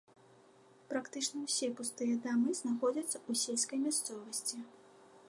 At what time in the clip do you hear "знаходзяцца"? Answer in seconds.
2.63-3.15